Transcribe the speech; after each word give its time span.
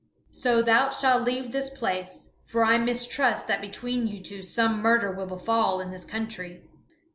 So 0.31 0.63
thou 0.63 0.89
shalt 0.89 1.21
leave 1.25 1.51
this 1.51 1.69
place, 1.69 2.31
for 2.47 2.65
I 2.65 2.79
mistrust 2.79 3.47
that 3.47 3.61
between 3.61 4.07
you 4.07 4.17
two 4.17 4.41
some 4.41 4.81
murder 4.81 5.11
will 5.11 5.27
befall 5.27 5.79
in 5.79 5.91
this 5.91 6.05
country." 6.05 6.63